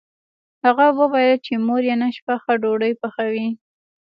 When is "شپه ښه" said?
2.17-2.53